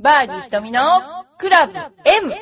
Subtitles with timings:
[0.00, 0.80] バーディー瞳の
[1.38, 2.32] クラブ M!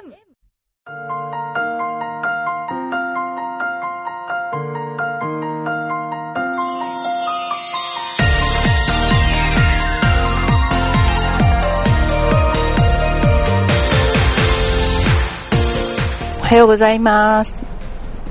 [16.40, 17.64] おはようございます。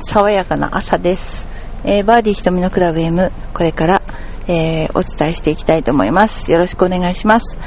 [0.02, 1.48] 爽やかな朝です。
[1.84, 4.02] えーバーディー瞳のクラブ M、これから、
[4.48, 6.52] えーお伝えしていきたいと思います。
[6.52, 7.58] よろしくお願いします。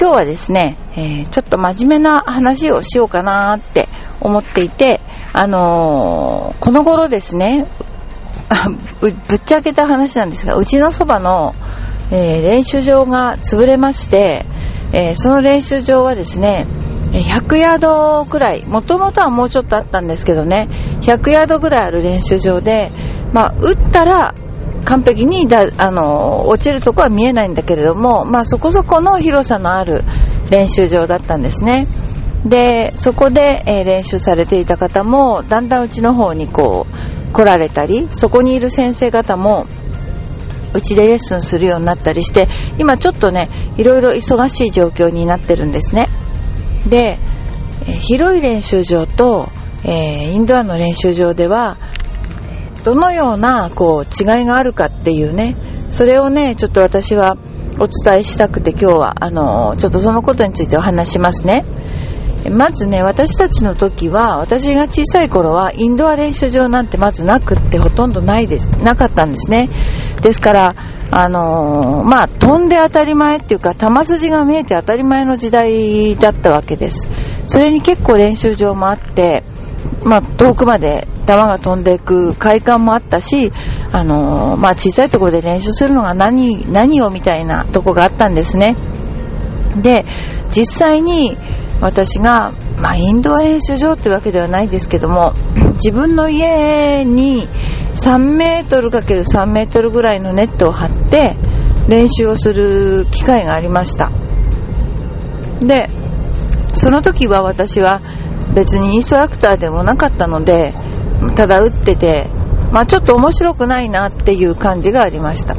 [0.00, 3.88] 今日はですね、えーちょっと真面目な話をしようかなって
[4.20, 5.00] 思っていて、
[5.32, 7.66] あのーこの頃ですね、
[9.00, 11.52] ぶっちゃけた話なんですが、うちのそばの、
[12.12, 14.46] えー練習場が潰れまして、
[14.92, 16.64] えーその練習場はですね、
[17.10, 20.68] 100ヤードくらい、もともとはもうちょっとあったんですけどね、
[21.00, 22.92] 100ヤードぐらいある練習場で、
[23.32, 24.32] まあ、打ったら
[24.84, 30.04] 完璧にだ、あの落ちるとこは見えないんだけれども、まあ、そこそこの広さのある
[30.50, 31.86] 練習場だったんですね。
[32.44, 39.66] で、そこで、えー練習されていた方も、だんだんうちの方にこう、来られたり、そこにいる先生方も、
[40.72, 42.46] うちでレッスンするようになったりして、
[42.78, 46.06] 今ちょっとね、いろいろ忙しい状況になってるんですね。
[46.88, 47.18] で、
[47.86, 49.48] えー広い練習場と、
[49.84, 51.76] えーインドアの練習場では、
[52.84, 55.56] どのようなこう違いがあるかっていうね、
[55.90, 57.36] それをね、ちょっと私は
[57.80, 61.64] お伝えしたくて今日は、あのちょっとそのことについてお話しますね。
[62.50, 69.68] まずね、私たちの時は、私が小さい頃は、インドア練習場なんてまずなくってほとんどないです、なかったんですね。
[70.22, 70.74] ですから、
[71.10, 77.08] あのまあ、飛んで当たり前っていうか、球筋が見えて当たり前の時代だったわけです。
[77.46, 79.42] それに結構練習場もあって、
[80.04, 83.52] まあ、遠くまで球が飛んでいく快感もあったし、
[83.92, 88.76] あのまあ、小さいところで練習するのが何、何をみたいなとこがあったんですね。
[89.76, 90.04] で、
[90.50, 91.36] 実際に
[91.82, 95.34] 私が、まあ、インドア練習場ってわけではないですけども、
[95.74, 97.46] 自分の家に
[97.94, 101.36] 3メートル ×3 メートルぐらいのネットを張って
[101.88, 104.10] 練習をする機会がありました。
[105.60, 105.88] で、
[106.74, 108.00] その時は私は
[108.54, 110.72] 別にインストラクターでもなかったので、
[111.34, 112.28] ただ打ってて、
[112.72, 115.54] まあちょっと面白くないなっていう感じがありました。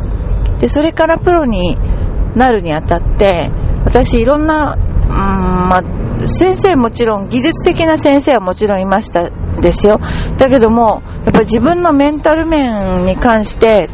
[0.59, 1.77] で、それからプロに
[2.35, 3.49] なるにあたって、
[3.85, 5.09] 私いろんな、うん
[5.69, 9.99] まあ、先生もちろん、技術的な先生はもちろんいましたですよ。
[10.37, 13.89] だけども、やっぱり自分のメンタル面に関して、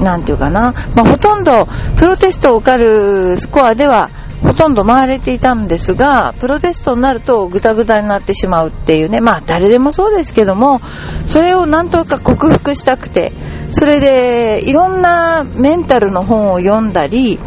[0.00, 4.10] なんていうかな、まあ、ほとんどプロテストを受かるスコアでは
[4.44, 10.80] ほとんど回れていたんですが、プロテストになるとぐたぐたになってしまうっていうね、まあ誰でもそうですけども、
[11.26, 13.32] それをなんとか克服したくて、
[13.72, 17.38] それでいろんなメンタルの本を読んだり、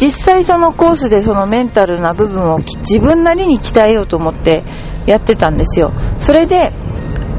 [0.00, 4.62] 実際そのコースでそのメンタルな部分を自分なりに鍛えようと思って
[5.06, 5.92] やってたんですよ。
[6.18, 6.72] それで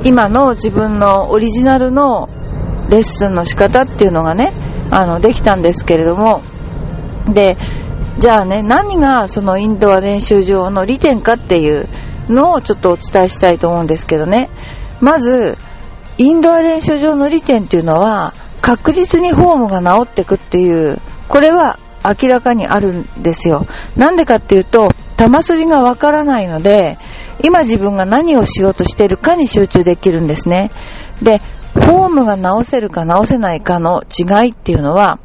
[0.03, 2.29] 今の自分のオリジナルの
[2.89, 4.53] レッスンの仕方っていうのがね、
[4.91, 6.41] あの、できたんですけれども、
[7.27, 7.57] で、
[8.19, 11.87] じゃあね、何がそのインドア練習場の利点かっていう
[12.27, 14.49] のをちょっとお伝えしたいと思うんですけどね。
[14.99, 15.57] まず、
[16.17, 23.65] インドア練習場の利点っていうのは、確実にフォームが治ってくっていう、これは明らかにあるんですよ。
[23.95, 26.97] なんでかっていうと、球筋がわからないので、
[27.41, 30.71] 今自分が何をしようとしているかに集中できるんですね。
[31.21, 31.41] で、
[31.73, 35.19] フォームが直せるか直せないかの違いっていうのは、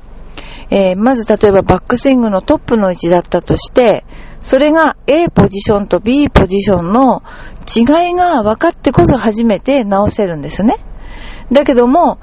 [0.74, 4.04] えーまず例えばバックスイングのトップの位置だったとして、
[4.40, 7.22] それが A ポジションと B ポジションの
[7.64, 10.78] 違いが分かってこそ初めて直せるんですね。
[11.52, 12.18] だけども、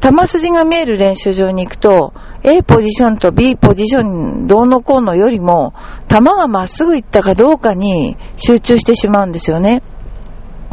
[0.00, 5.72] 球筋が見える練習場に行くと、A ポジションと B ポジションどうのこうのよりも、
[6.08, 9.84] 球がまっすぐ行ったかどうかに集中してしまうんですよね。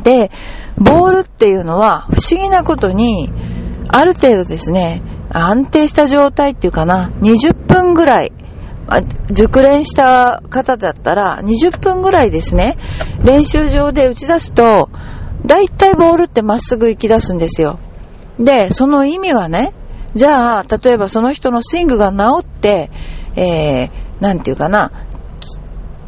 [0.02, 0.32] で、
[0.78, 3.30] ボールっていうのは不思議なことに、
[3.88, 8.32] ある程度ですね、安定した状態っていうかな、20分ぐらい、
[9.32, 12.78] 熟練した方だったら、20分ぐらいですね、
[13.24, 14.90] 練習場で打ち出すと、
[15.46, 17.80] だいたいボールってまっすぐ行き出すんですよ。
[18.40, 19.74] で、その意味はね、
[20.16, 22.92] じゃあ、例えばその人のスイングが治って、
[23.36, 24.92] えー、なんていうかな、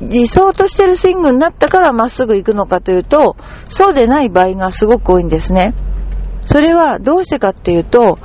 [0.01, 3.35] 理想としてるスイングになったからまっすぐ行くのかというと、
[3.67, 5.73] そうでない場合がすごく多いんですね。
[6.45, 8.17] それはどうしてかっていうと、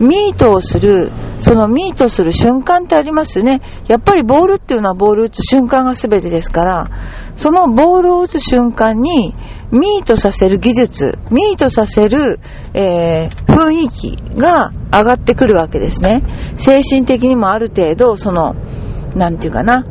[0.00, 1.10] ミートをする、
[1.40, 3.60] そのミートする瞬間ってありますよね。
[3.86, 6.90] やっぱりボールっていうのはボール打つ瞬間が全てですから、
[7.36, 9.34] そのボールを打つ瞬間に、
[9.70, 12.40] ミートさせる技術、ミートさせる、
[12.74, 16.22] えー雰囲気が上がってくるわけですね。
[16.54, 18.54] 精神的にもある程度、その、
[19.14, 19.84] なんていうかな、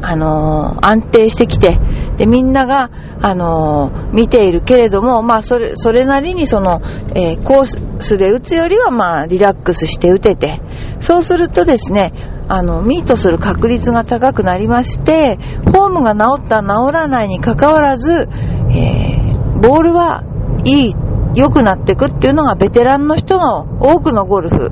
[0.00, 1.78] あのー、安定してきて、
[2.18, 2.90] で、みんなが、
[3.22, 6.82] あのー、見ているけれども、まあ、それ、それなりにその、
[7.14, 10.60] えー、コースで打つよりは、まあ、リラックスして打てて、
[10.98, 12.12] そうするとですね、
[12.48, 18.28] あの、ミートする確率が高くなりまして、フォームが治った治らないにかかわらず、
[18.70, 20.24] えー、ボールは
[20.64, 20.94] いい、
[21.36, 24.70] 良くなっていくっていうのがベテランの人の多くのゴルフ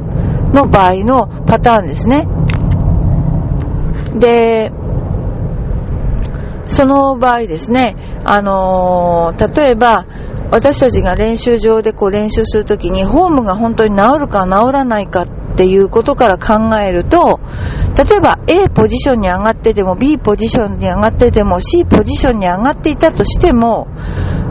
[0.52, 2.26] の場合のパターンですね。
[4.19, 4.72] で、
[6.66, 10.06] その場合ですね、あのー、例えば、
[10.50, 17.40] 私たちが練習場でこう練習するときに、フォームが本当に治るか治らないかっていうことから考えると、
[17.96, 23.88] 例えば A ポジションに上がってても B ポジションに上がってても C ポジションに上がっていたとしても、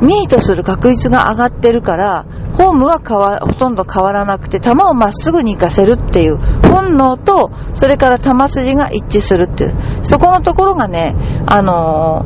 [0.01, 2.25] ミートする確率が上がってるから、
[2.55, 11.15] フォームは変わほとんど変わらなくて、球をまっすぐに行かせるっていう本能と、それから球筋が一致するっていう、そこのところがね、
[11.47, 12.23] あの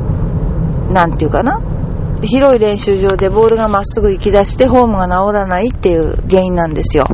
[0.88, 1.60] ー、なんていうかな、
[2.22, 7.06] 広い練習場でボールがまっすぐ行き出してフォームが治らないっていう原因なんですよ。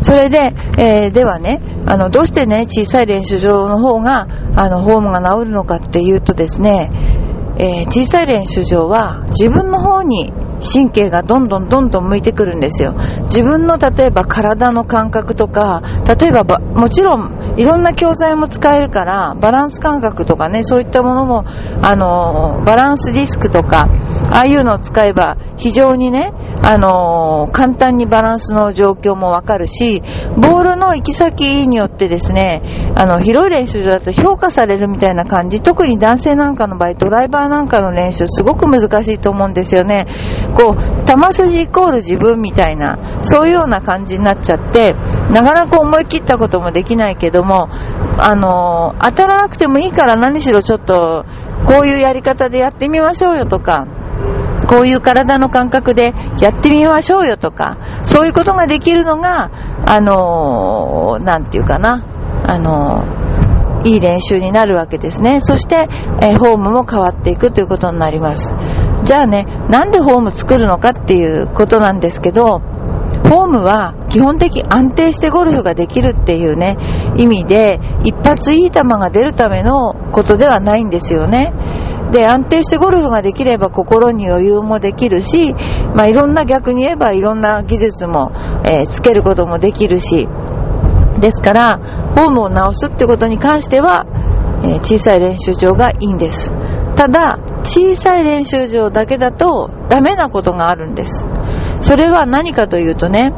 [0.00, 4.26] それで、えー、ではね、あの、どうしてね、小さい練習場の方が、
[4.56, 6.90] あの、フォームが治るのかっていうとですね、
[7.58, 12.94] えー、小さい練習場は自分の方に神経がどんどんどんどん向いてくるんですよ。
[13.22, 15.82] 自分の例えば体の感覚とか、
[16.18, 21.44] 例えばもちろんいろんな教材も使えるから、バランス感覚とかね、そういったものも、
[21.82, 23.88] あの、バランスディスクとか、
[24.30, 26.32] ああいうのを使えば非常にね、
[26.62, 30.02] あの簡単にバランスの状況もわかるし、
[30.36, 32.62] ボールの行き先によってですね、
[33.00, 40.08] あの、広い練習場だと評価されるみたいな感じ、特に男性なんかの場合、ドライバーなんかの練習すごく難しいと思うんですよね。
[40.56, 44.94] こう、球筋イコール自分みたいな、そういうような感じになっちゃって、
[45.30, 47.68] なかなか思い切ったこともできないけども、
[48.18, 51.24] あの、当たらなくてもいいから何しろちょっと、
[51.64, 53.86] こういうやり方でやってみましょうよとか、
[54.68, 59.50] こういう体の感覚でやってみましょうよとか、そういうことができるのが、
[59.86, 62.04] あのなんていうかな、
[62.48, 63.04] あの
[63.84, 65.40] いい練習になるわけですね。
[65.40, 65.86] そして、
[66.22, 68.54] えー、フォームも変わっていくということになります。
[69.04, 76.76] じゃあね、なんでフォーム作るのかっていうことなんですけど、フォームは基本的安定してゴルフができるっていうね、
[77.16, 81.52] 意味で、一発いい球が出るためのことではないんですよね。
[82.10, 85.54] で、安定してゴルフができれば心に余裕もできるし、
[85.94, 88.32] まあいろんな逆に言えばいろんな技術も、
[88.64, 90.28] えー、つけることもできるし、
[91.18, 91.78] ですから、
[92.14, 94.06] フォームを直すってことに関しては、
[94.64, 96.50] えー、小さい練習場がいいんです。
[96.96, 101.24] ただ、小さい練習場だけだとダメなことがあるんです。
[101.80, 103.32] それは何かというとね、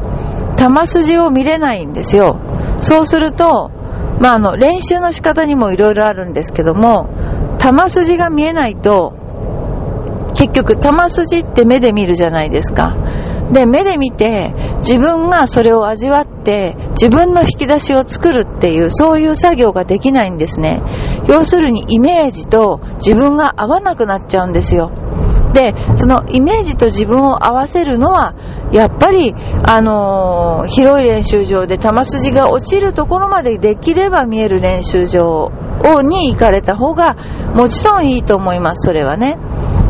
[0.57, 2.39] 球筋を見れないんですよ。
[2.79, 3.71] そうすると、
[4.19, 7.09] まあ、あの、練習の仕方にもいろいろあるんですけども、
[7.59, 9.13] 球筋が見えないと、
[10.35, 12.95] 結局球筋って目で見るじゃないですか。
[13.51, 20.81] で、目で見て、自分がそれを味わって、自分の引き出しを作るっていう、そういう作業ができないんですね。
[21.27, 24.91] 要するにイメージと自分が合わなくなっちゃうんですよ。
[25.53, 28.35] で、そのイメージと自分を合わせるのは、
[28.71, 29.35] やっぱり、
[29.67, 35.51] あのー、広い練習場で球筋が落ちるところまでできれば見える練習場
[36.03, 37.17] に行かれた方が、
[37.55, 39.37] もちろんいいと思います、それはね。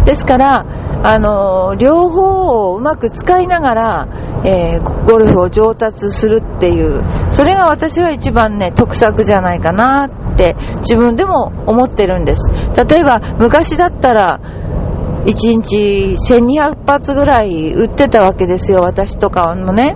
[0.06, 0.66] ですから、
[1.04, 4.08] あの、両方をうまく使いながら、
[4.46, 12.52] えー、ゴルフを上達するっていう、それが私は一番ね、得策じゃないかなって自分でも思ってるんです。
[12.76, 14.40] 例えば、昔だったら、
[15.26, 19.96] 1日1200発ぐらい打ってたわけですよ、私とかもね。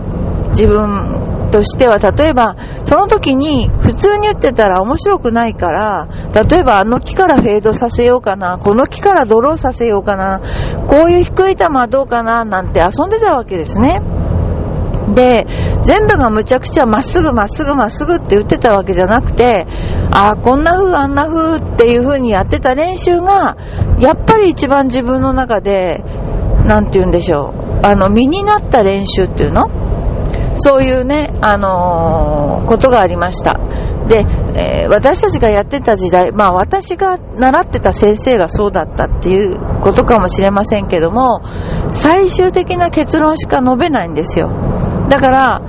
[0.50, 1.15] 自分
[1.56, 10.42] としては、例えば、その時に普通に打ってたら面白くないから、例えばあの木からフェードさせようかな、この木からドローさせようかな、
[10.86, 14.02] こういう低い球はどうかな、なんて遊んでたわけですね。
[15.14, 15.48] で、
[15.82, 19.66] 全部がむちゃくちゃまっすぐまっすぐまっすぐって打ってたわけじゃなくて、
[20.12, 23.56] ああ、こんな風あんな風っていう風にやってた練習が、
[24.00, 26.04] やっぱり一番自分の中で、
[26.66, 29.85] なんて言うんでしょう、あの、身になった練習っていうの？
[30.56, 33.60] そういうね、あのー、ことがありました。
[34.08, 41.42] で、えー、私たちがやってた時代、まあ私が習ってた先生がそうだったっていうことかもしれませんけども、
[41.92, 44.50] 最終的な結論しか述べないんですよ。
[45.10, 45.62] だから、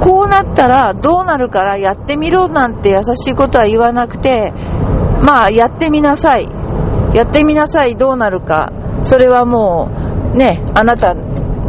[0.00, 4.52] こうなったらどうなるからやってみろなんて優しいことは言わなくて、
[5.22, 6.48] まあやってみなさい。
[7.14, 8.72] やってみなさい、どうなるか。
[9.02, 9.90] それはも
[10.34, 11.14] う、ね、あなた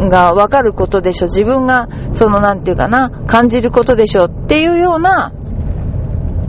[0.10, 1.25] がわかることでしょ。
[1.25, 5.34] 自分が、そのなんていうかな、感じることでしょうっていうような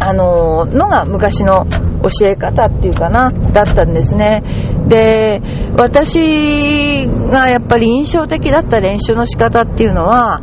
[0.01, 1.67] あののが昔の
[2.03, 4.43] 教え方っていうかな、だったんですね。
[4.87, 5.43] で、
[5.77, 10.41] 私がやっぱり印象的だった練習の仕方っていうのは、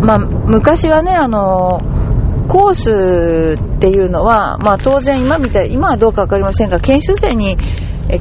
[0.00, 1.80] まあ、昔はね、あの、
[2.48, 7.56] コースっていうのは、まあ当然今みたい、今はどうかわかりませんが、研修生に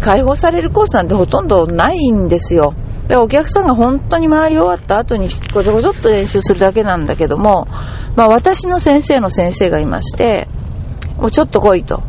[0.01, 2.74] 解放されるコースなんてほとんどないんですよ。
[3.08, 7.67] で、お客さんが本当に回り終わった後にごちょごちょっと練習するだけなんだけども、
[8.15, 10.50] まあ私の先生の先生がいまして、
[11.15, 12.03] もうちょっと来いと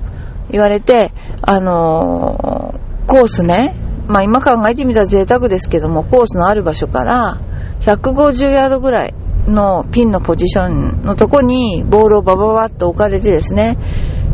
[0.51, 3.77] 言われて、あのー、コースね、
[4.09, 7.41] まあ今考えてみたら贅沢ですけども、コースのある場所から
[7.81, 9.15] 150ヤードぐらい
[9.47, 13.79] のピンのポジションのとこにボールをバババッと置かれてですね、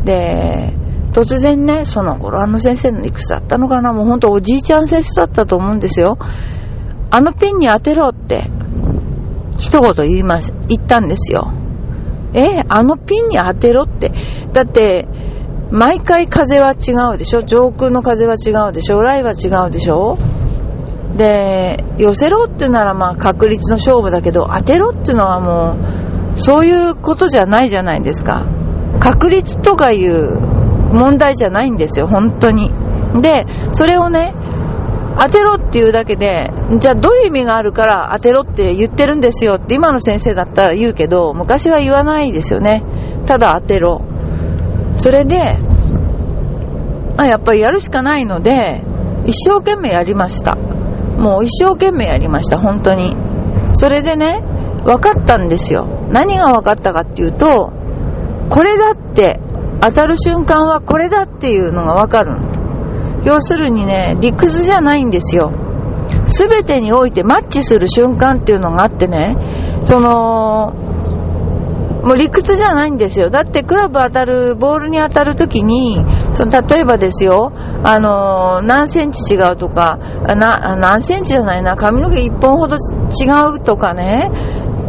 [0.04, 0.72] で、
[1.14, 6.18] 突然ね、その頃あの先生のいくつだったのかなもうほんとおじいちゃん先生だったと思うんですよ。
[7.10, 8.50] あのピンに当てろって、
[9.56, 11.52] 一言言います、言ったんですよ。
[12.34, 14.10] えあのピンに当てろって。
[14.52, 15.06] だって、
[15.70, 20.18] 毎回風は違うでしょ上空の風は違うでしょライは違うでしょ
[21.16, 25.76] で、寄せろってならまあ確率の勝負だけど、当てろってのはも
[26.34, 28.46] う、そういうことじゃないじゃないですか。
[28.98, 30.53] 確率とかいう
[30.94, 32.70] 問題じゃないんですよ、本当に。
[33.20, 34.34] で、それをね、
[35.18, 42.82] 当てろっていうだけで、じゃあどういう意味があるから当てろって言ってるんですよって今の先生だったら言うけど、昔は言わないですよね。
[43.26, 44.02] ただ当てろ。
[44.94, 45.58] それで、
[47.16, 48.82] あ、やっぱりやるしかないので、
[49.26, 50.56] 一生懸命やりました。
[50.56, 53.16] もう一生懸命やりました、本当に。
[53.72, 54.42] それでね、
[54.84, 55.86] 分かったんですよ。
[56.10, 57.72] 何が分かったかっていうと、
[58.50, 59.40] これだって、
[59.86, 62.54] 当たる瞬間はこれだっていうのが分かる
[63.24, 65.52] 要するにね、理屈じゃないんですよ。
[66.26, 69.36] すべてにおいてマッチする瞬間っていうのがあってね、
[69.82, 70.72] その、
[72.04, 73.30] もう理屈じゃないんですよ。
[73.30, 84.30] だってクラブ当たる、ボールに当たるときに、その例えばですよ、あの、何センチ違うとか、な、何センチじゃないな、髪の毛1本ほど違うとかね、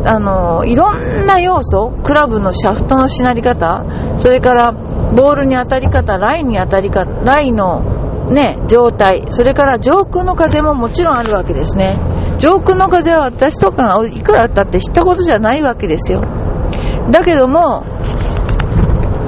[0.06, 3.86] あの、いろんな要素、クラブのシャフトのしなり方、
[4.18, 4.74] それから
[5.16, 11.96] ボールに当たり方、ラインに当たり方、ラインのね、状態、それから上空の風ももちろんあるわけですね。
[12.40, 16.22] 上空の風は私とかがいくらあったって知ったことじゃないわけですよ。
[17.12, 17.84] だけども、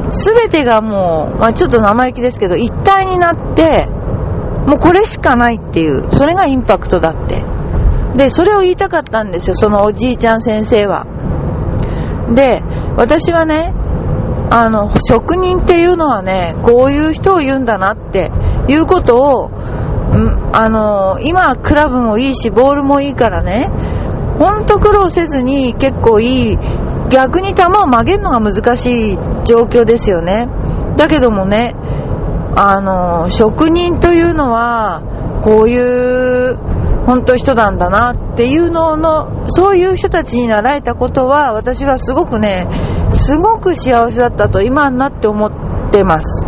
[0.10, 3.88] すべてがもう、まあ、ちょっと生意気ですけど、一体になって、
[4.67, 7.44] もうこれしかないっていう、それがインパクトだって。
[8.15, 11.06] で、それを言いたかったんですよ、そのおじいちゃん先生は。
[12.34, 12.63] で、
[12.98, 13.74] 私はね、
[14.50, 18.32] あの、職人っていうのはね、こういう人を言うんだなって
[18.68, 19.51] いうことを、
[20.54, 23.70] あの、今、クラブもいいし、ボールもいいからね、
[24.39, 26.58] ほんと苦労せずに結構いい
[27.10, 30.48] 逆に球を曲げるのが難しい状況ですよね。
[30.98, 31.74] だけどもね、
[32.56, 35.04] あの、職人というのは、
[35.44, 36.58] こういう、
[37.06, 42.68] 本当人なんだなっていうのの、そういう人たちになられたことは、私はすごくね、
[43.12, 46.48] すごく幸せだったと今になって思ってます。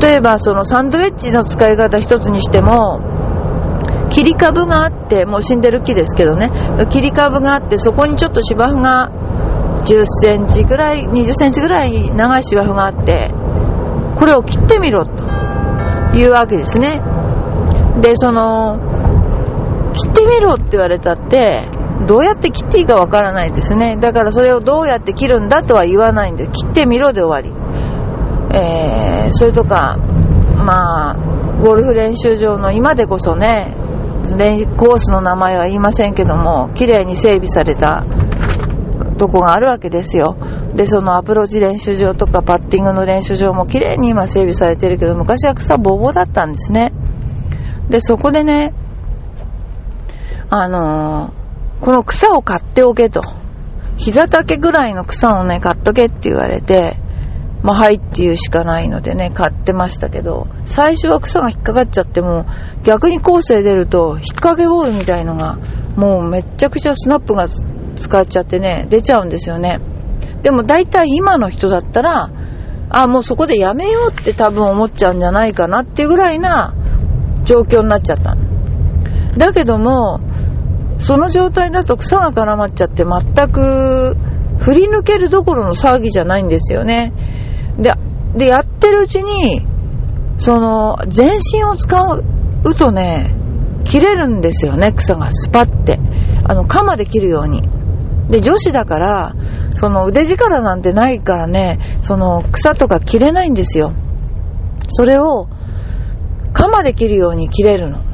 [0.00, 3.00] 例えば、そのサンドウェッジの使い方一つにしても、
[4.10, 6.50] 切り株があって、もう死んでる木ですけどね、
[6.90, 9.10] 切り株があって、そこにちょっと芝生が
[9.84, 13.32] 10センチぐらい、20センチぐらい長い芝生があって、
[14.16, 15.24] これを切ってみろと
[16.18, 17.00] いうわけですね。
[18.00, 18.78] で、その、
[19.94, 21.68] 切ってみろって言われたって、
[22.06, 23.96] どうやって切っていいかわからないですね。
[23.96, 27.54] だからそれをどうやって切るんだとは言わないんで、切ってみろで終わり。
[28.52, 29.96] えー、それとか、
[30.56, 31.14] まあ、
[31.62, 33.76] ゴルフ練習場の今でこそね、
[34.76, 38.04] コースの名前は言いませんけども、綺麗に整備された
[39.18, 40.36] とこがあるわけですよ。
[40.74, 46.92] で、そのアプローチ練習場とかパッティングの練習場も綺麗に今整備されてるけど、昔は草ぼうぼうだったんですね。
[47.88, 48.72] で、そこでね、
[50.48, 51.32] あの、
[51.80, 53.22] この草を買っておけと。
[53.96, 56.96] 膝丈ぐらいの草をね、買っとけって言われて、
[57.62, 62.46] まあ、はいって言うしかないのでね、買ってましたけど、最初は草が引っかかっちゃっても、
[62.84, 65.58] 逆にコースへ出ると、引っ掛けボールみたいのが、
[65.96, 69.80] もうめちゃくちゃスナップが使っちゃってね、出ちゃうんですよね。
[70.42, 72.30] でも大体今の人だったら、
[72.88, 76.74] あ、もうそこでやめようって多分思っちゃうんじゃないかなっていうぐらいな
[77.44, 78.36] 状況になっちゃった
[79.36, 80.20] だけども、
[81.00, 84.16] その状態だと草が絡まっちゃって全く
[84.60, 87.12] 振り抜けるどころの騒ぎじゃないんですよね。
[87.78, 87.94] で、
[88.36, 89.66] で、やってるうちに、
[90.36, 92.22] その、全身を使
[92.64, 93.34] うとね、
[93.84, 95.98] 切れるんですよね、草がスパって。
[96.44, 97.62] あの、鎌で切るように。
[98.28, 99.34] で、女子だから、
[99.76, 103.92] その腕力なんてないからね、その草とか切れないんですよ。
[104.88, 105.48] それを、
[106.52, 108.09] 鎌で切るように切れるの。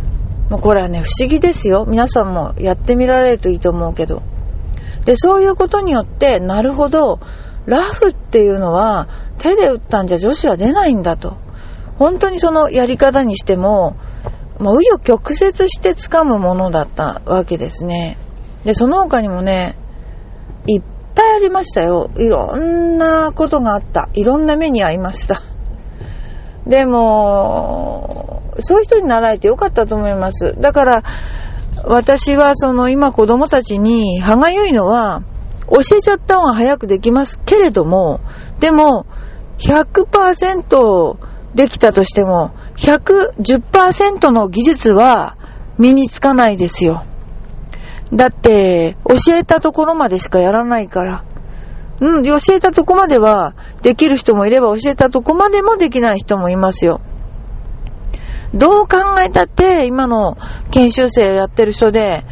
[0.51, 1.85] もうこれはね、不思議ですよ。
[1.89, 4.23] 皆さんもやってみられるといいと思うけど。
[5.05, 7.21] で、そういうことによって、なるほど、
[7.67, 11.37] ラフっていうのは、手で打ったんじゃ女子は出ないんだと。
[11.99, 13.97] 本当にそのやり方にしても、
[14.59, 18.19] もう紆余曲折して掴むものだったわけですね。
[18.65, 19.77] で、その他にもね、
[20.67, 20.83] いっ
[21.15, 22.11] ぱいありましたよ。
[22.17, 24.09] いろんなことがあった。
[24.15, 25.43] いろんな目に遭いました。
[26.67, 30.55] でも、そういう人に習えてよかったと思います。
[30.59, 31.03] だから、
[31.85, 35.23] 私はその今子供たちに歯がゆいのは、
[35.69, 38.21] 教えちゃった方が早くできますけれども、
[38.61, 39.07] でも、
[39.59, 41.17] 100%
[41.55, 45.37] できたとしても、110%の技術は
[45.79, 47.05] 身につかないですよ。
[48.13, 51.25] だって、教えたところまでしかやらないから。
[52.01, 57.01] うん、教えたとこまではできる人もいれば教えたとこまでもできない人もいますよ。
[58.55, 60.37] どう考えたって今の
[60.71, 62.25] 研修生やってる人で、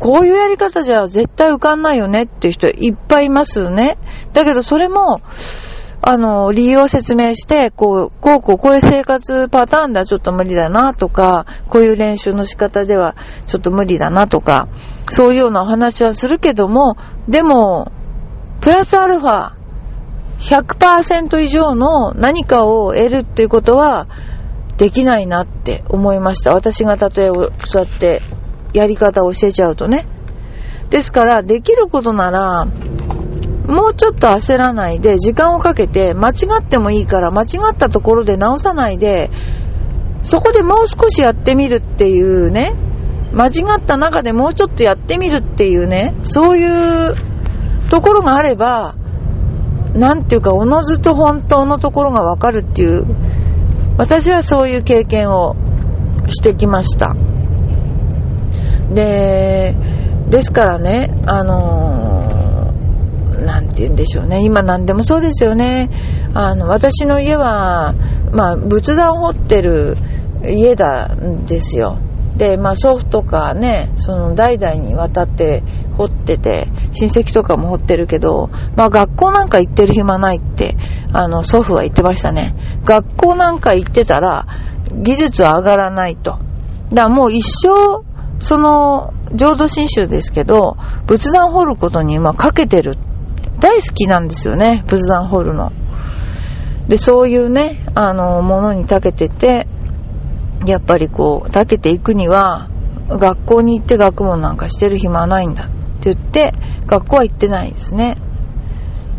[0.00, 3.98] こういうやり方じゃ絶対受かんないよねっていう人いっぱいいますよね。
[4.32, 5.20] だけどそれも、
[6.02, 14.68] あの、理由を説明して、こう、こうこう、こういう生活パターンではちょっと無理だなとか、こういう練習の仕方ではちょっと無理だなとか、
[15.10, 16.96] そういうようなお話はするけども、
[17.28, 17.90] でも、
[18.60, 19.52] プラスアルファ、
[20.38, 24.06] 100%以上の何かを得るっていうことは、
[24.76, 26.52] できないなって思いました。
[26.52, 28.22] 私が例えばそうやって
[28.72, 30.06] やり方を教えちゃうとね。
[30.90, 39.30] ですから、できることなら、もうちょっと焦らないで、時間をかけて、間違ってもいいから、間違ったところで直さないで、
[40.22, 42.74] そこでもう少しやってみるっていうね、
[43.32, 47.14] 間違った中でもうちょっとやってみるっていうね、そういう
[47.90, 48.94] ところがあれば、
[49.94, 53.06] なんていうか、おのずと本当のところがわかるっていう、
[53.98, 55.56] 私はそういう経験を
[56.28, 57.14] してきました。
[58.92, 59.74] で、
[60.28, 64.42] ですからね、あのー、なんて言うんでしょうね。
[64.42, 65.88] 今何でもそうですよね。
[66.34, 67.94] あの、私の家は、
[68.32, 69.96] まあ、仏壇を掘ってる
[70.44, 71.98] 家なんですよ。
[72.36, 75.62] で、まあ、祖父とかね、その代々にわたって
[75.96, 80.76] 掘ってて、親戚とかも掘ってるけど、まあ、学校なんか行ってる暇ないって、
[81.12, 82.54] あの、祖父は言ってましたね。
[82.84, 84.46] 学校なんか行ってたら、
[84.92, 86.32] 技術は上がらないと。
[86.32, 86.42] だか
[87.04, 88.04] らもう一生、
[88.38, 92.96] その、浄土真宗ですけど、仏壇掘ることに、まあ、かけてる。
[93.60, 95.72] 大好きなんですよね、仏壇掘るの。
[96.88, 99.66] で、そういうね、あの、ものに長けてて、
[100.66, 102.68] やっぱりこう、長けていくには、
[103.08, 105.68] 学校に行って学問なんかしてる暇はないんだっ
[106.00, 106.54] て言って、
[106.86, 108.16] 学校は行ってないですね。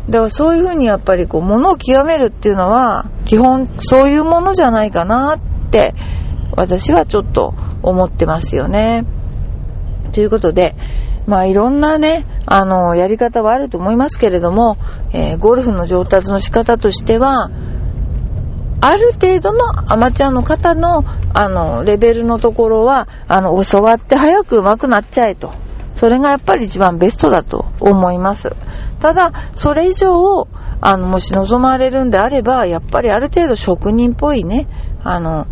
[0.09, 5.93] だからそういうふうにやっぱりこう、物を極めるっていうのは、基本そういうものじゃないかなって、
[6.55, 9.05] 私はちょっと思ってますよね。
[10.13, 10.75] ということで、
[11.27, 14.77] まあいろんなね、あの、やり方はあると思いますけれども、
[15.11, 17.49] えー、ゴルフの上達の仕方としては、
[18.79, 25.51] ある程度のアマチュアの方の、あの、レベルのところは、あの、教わって早く上手くなっちゃえと。
[25.95, 28.49] それがやっぱり一番ベストだと思います。
[28.99, 30.47] ただ、それ以上を、
[30.81, 34.67] あの、もし望まれるんであれば、やっぱりある程度職人っぽいね、
[35.03, 35.47] あの、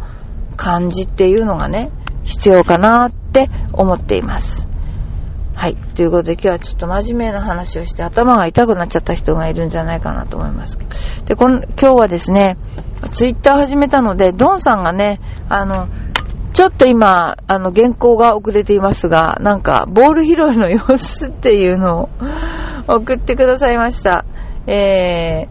[0.55, 1.91] 感じっていうのがね、
[2.23, 4.67] 必要かなって思っています。
[5.55, 5.77] はい。
[5.95, 10.77] ということで今日はちょっと真面目な話をして頭が痛くなっちゃった人がいるんじゃないかなと思います。
[11.25, 12.57] で、この、今日はですね、
[13.11, 15.87] ツイッター始めたので、ドンさんがね、あの、
[16.55, 22.09] ちょっと今、あの、原稿が遅れていますが、なんか、ボール拾いの様子っていうのを
[22.87, 24.23] 送ってくださいました。
[24.65, 25.47] え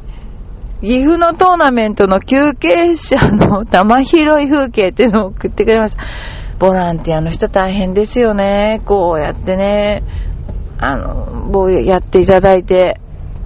[0.80, 6.04] ー、岐阜のトーナメントの休憩者の玉拾い風景っていうのを送ってくれました。
[6.58, 8.80] ボランティアの人大変ですよね。
[8.86, 10.02] こうやってね、
[10.80, 12.98] あの、やっていただいて、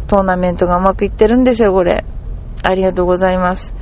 [0.06, 2.04] トーナメントがうまくいってるんですよ、これ。
[2.62, 3.74] ありがとうございます。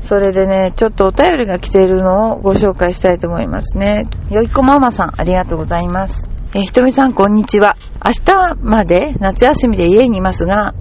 [0.00, 4.04] それでね、ちょっとお便りが来ているのをご紹介したいと思いますね。
[4.30, 6.28] よいこママさん、ありがとうございます。
[6.52, 7.76] えひとみさん、こんにちは。
[8.04, 10.74] 明日まで夏休みで家にいますが、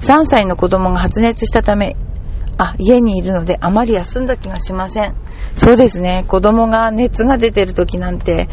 [0.00, 1.96] 3歳の子供が発熱したため、
[2.58, 5.14] あ、家にいるのであまり休んだ気がしません。
[5.54, 6.24] そうですね。
[6.28, 8.48] 子供が熱が出てる時なんて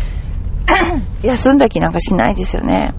[1.24, 2.94] 休んだ気なんかしないですよね。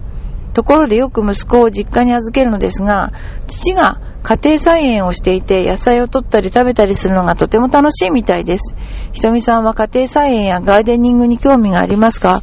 [0.53, 3.11] ところでよく息子を実家に預けるのですが、
[3.47, 8.75] 父が家庭菜園をしていて野菜を取ったり食べたりするのがとても楽しいみたいです。
[9.11, 12.41] ひとみさんは家庭菜園やガーデニングに興味がありますか？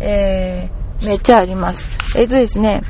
[0.00, 1.86] えー、めっちゃあります。
[2.16, 2.82] えっ、ー、とですね、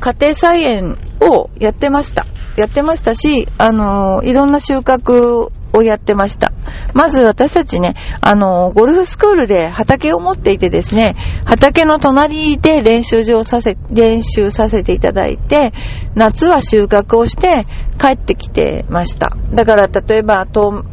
[0.00, 2.26] 家庭菜園をやってました。
[2.56, 6.52] やってましたし、あの、いろんな収穫をやってました。
[6.94, 15.72] まず私たちね、あの、ゴルフスクールで畑を持っていてですね、畑の隣で練習場をさせ、練習させていただいて、
[16.14, 17.66] 夏は収穫をして
[18.00, 19.36] 帰ってきてました。
[19.52, 20.84] だから例えば、と、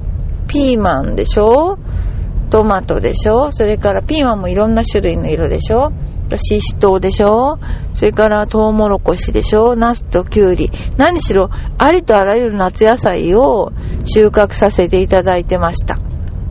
[0.48, 1.78] ピーマンでしょ？
[2.50, 3.52] トマトでしょ？
[3.52, 5.92] それからピーマンもいろんな種類の色でしょ？
[6.36, 7.60] シシトウでしょ？
[7.94, 9.78] それからトウモロコシでしょ？
[9.78, 10.70] ナスとキュウリ。
[10.98, 13.72] 何しろ、ありとあらゆる夏野菜を
[14.04, 15.98] 収穫させていただいてました。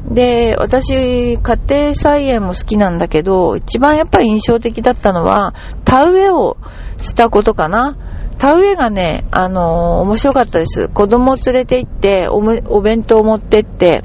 [0.09, 5.53] で、私、家庭菜園も好きなんだけど、一番やっぱり印象的だったのは、
[5.85, 6.57] 田植えを
[6.99, 7.99] したことかな。
[8.39, 10.89] 田植えがね、あのー面白かったです。
[10.89, 12.37] 子供を連れて行って、お
[12.77, 14.05] お弁当を持ってって、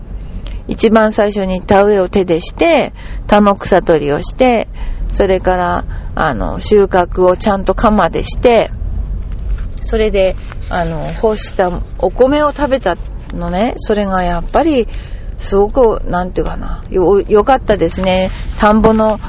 [0.67, 2.93] 一番最初に田植えを手でして、
[3.27, 4.69] 田の草取りをして、
[5.12, 8.71] それから、あの、収穫をちゃんと鎌でして、
[9.82, 10.36] それで、
[10.69, 12.95] あの、干したお米を食べた
[13.34, 14.88] のね、それがやっぱり、
[15.38, 18.30] すごく、なんていうかな、よ、良かったですね。
[18.58, 19.19] 田んぼの、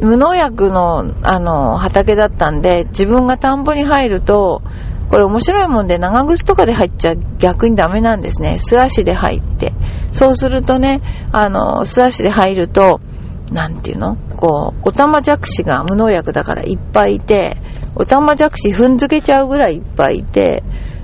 [0.00, 4.62] 無農薬の、あの、畑だったんで、自分が田んぼに入ると、
[5.08, 8.58] これ面白いもんで長靴とかで入っちゃ逆にダメなんですね。
[8.58, 9.72] 素足で入って。
[10.12, 11.00] そうするとね、
[11.32, 13.00] あの、素足で入ると、
[13.50, 14.16] なんていうの？
[14.36, 17.56] こう、オタマジャクシが無農薬だからいっぱいいて、
[17.96, 20.62] オタマジャクシ踏んづけちゃうぐらいいっぱいいて、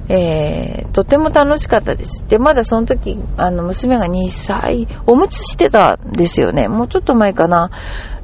[0.09, 2.25] えー、とても楽しかったです。
[2.27, 6.67] で、まだその時、あの、娘が2歳、おむつしてたんですよね。
[6.67, 7.71] もうちょっと前かな。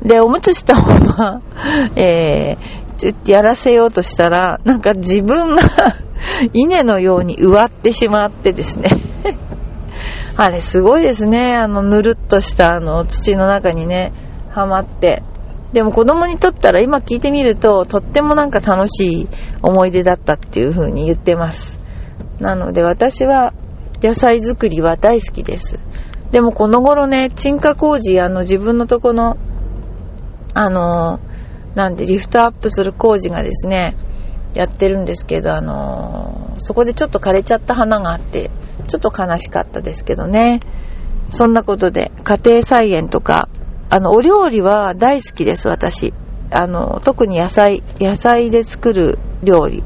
[0.03, 1.43] で、おむつしたまま、
[1.95, 5.63] えー、ちょっとやらせようとしたら、なんか自分が
[6.53, 8.89] 稲のように植わってしまってですね。
[10.37, 11.55] あれすごいですね。
[11.55, 14.13] あの、ぬるっとしたあの土の中にね、
[14.51, 15.23] はまって。
[15.73, 19.29] でも子供にとったら今聞いてみると、とってもなんか楽しい
[19.63, 21.81] 思い出だったっていう風に言ってます。
[22.39, 23.53] なので私は
[24.03, 25.79] 野菜作りは大好きです。
[26.31, 29.37] でもこの頃ね、沈下工事、あの自分のとこの、
[30.55, 31.21] あの、
[31.75, 33.97] なんでリフトアップする工事がですね、
[34.55, 38.51] やってるんですけど、あのそこでちょっと枯れちゃった花があって、
[38.87, 40.61] ちょっと悲しかったですけどね。
[41.31, 43.49] そんなことで、家庭菜園とか、
[43.89, 46.15] あの、お料理は大好きです、私。
[46.51, 49.83] あの、特に野菜、野菜で作る料理。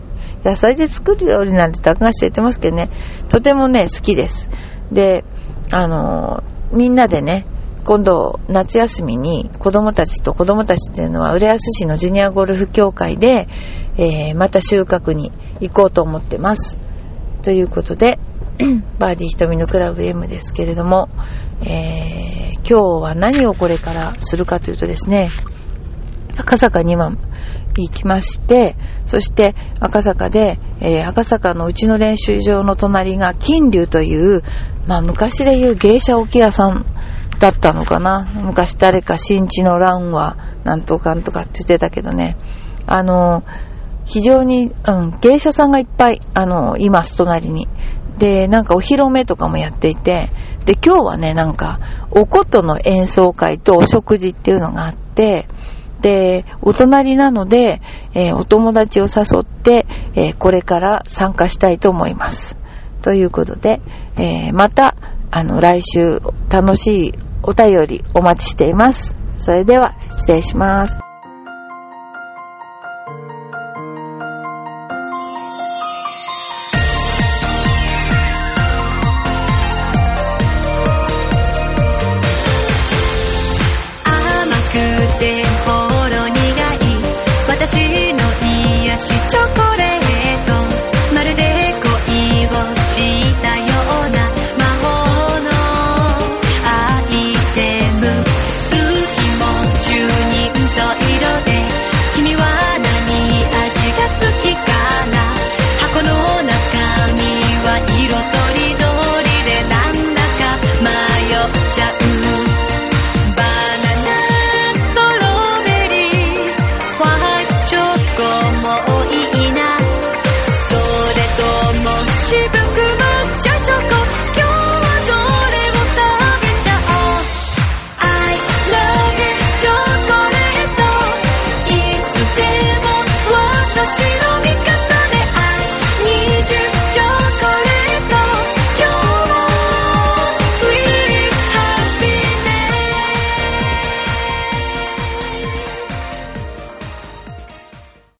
[0.44, 2.90] 野菜で作る料理なんて高橋言ってますけどね、
[3.28, 4.48] とてもね、好きです。
[4.92, 5.24] で、
[5.72, 7.46] あの、みんなでね、
[7.84, 13.48] 今度、夏休みに子供たちと子供たちっていうのは、浦安市のジュニアゴルフ協会で、
[13.96, 16.78] えーまた収穫に行こうと思ってます。
[17.42, 18.18] ということで、
[18.98, 21.08] バーディー瞳のクラブ M ですけれども、
[21.62, 25.28] えー今日は何をこれからするかというとですね、
[26.38, 27.10] 赤坂に今
[27.76, 34.42] 行きまして、そして赤坂で、えー赤坂のうちの練習場の隣が金龍という、
[34.86, 36.86] まあ昔でいう芸者置屋さん
[37.38, 38.24] だったのかな。
[38.34, 42.36] 昔誰か新地の蘭はなんとかんとかって言ってたけどね。
[42.86, 43.42] あの、
[44.06, 47.68] 非常に、うん、芸者さんがいっぱい、あの、います、隣に。
[48.18, 50.30] で、なんかお披露目とかもやっていて、
[50.64, 51.78] で、今日はね、なんか、
[52.10, 55.46] お琴の演奏会とお食事っていうのがあって、
[56.00, 57.80] で、お隣なので、
[58.14, 62.56] えーお友達を誘って、えーこれから参加したいと思います。
[63.02, 63.80] ということで、
[64.16, 64.96] えーまた、
[65.30, 69.16] あの、来週、楽しいお便りお待ちしています。
[69.38, 71.13] それでは、失礼します。
[87.66, 87.78] 私
[88.12, 88.18] の
[88.84, 89.93] 癒しチョコレート